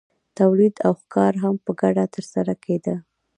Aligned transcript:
تولید 0.37 0.75
او 0.85 0.91
ښکار 1.01 1.33
هم 1.43 1.55
په 1.65 1.71
ګډه 1.81 2.05
ترسره 2.15 2.53
کیده. 2.63 2.95